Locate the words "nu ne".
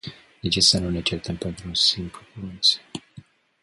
0.79-1.01